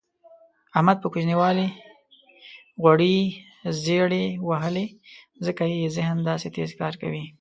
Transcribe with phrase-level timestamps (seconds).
[0.77, 1.67] احمد په کوچینوالي
[2.81, 3.17] غوړې
[3.83, 4.85] زېړې وهلي
[5.45, 7.23] ځکه یې ذهن داسې تېز کار کوي.